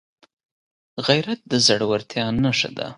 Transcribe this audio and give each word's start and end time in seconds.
غیرت 1.07 1.39
د 1.51 1.53
زړورتیا 1.67 2.25
نښه 2.43 2.69
ده 2.77 2.87